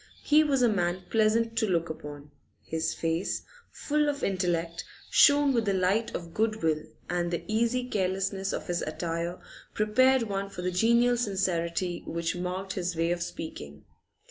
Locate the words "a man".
0.63-1.03